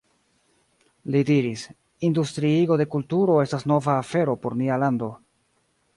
Li 1.15 1.21
diris: 1.27 1.65
Industriigo 2.09 2.79
de 2.83 2.89
kulturo 2.97 3.35
estas 3.45 3.69
nova 3.75 3.95
afero 4.07 4.37
por 4.47 4.59
nia 4.63 4.83
lando. 4.87 5.15